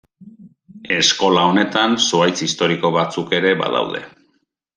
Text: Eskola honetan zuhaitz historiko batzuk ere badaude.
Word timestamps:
Eskola 0.95 1.43
honetan 1.49 1.93
zuhaitz 2.05 2.35
historiko 2.47 2.93
batzuk 2.97 3.37
ere 3.43 3.53
badaude. 3.61 4.05